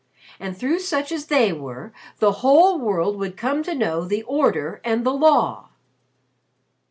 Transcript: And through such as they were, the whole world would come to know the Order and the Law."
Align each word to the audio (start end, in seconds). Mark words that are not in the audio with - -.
And 0.39 0.57
through 0.57 0.79
such 0.79 1.11
as 1.11 1.27
they 1.27 1.53
were, 1.53 1.93
the 2.17 2.31
whole 2.41 2.79
world 2.79 3.17
would 3.17 3.37
come 3.37 3.61
to 3.61 3.75
know 3.75 4.03
the 4.03 4.23
Order 4.23 4.81
and 4.83 5.05
the 5.05 5.13
Law." 5.13 5.69